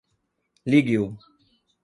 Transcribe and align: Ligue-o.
Ligue-o. 0.65 1.13